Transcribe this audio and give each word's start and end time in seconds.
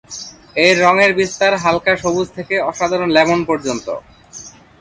এর 0.57 0.75
রং-এর 0.83 1.11
বিস্তার 1.13 1.53
হালকা 1.57 1.93
সবুজ 1.95 2.27
থেকে 2.37 2.55
অসাধারণ 2.69 3.09
লেমন 3.11 3.39
পর্যন্ত। 3.45 3.87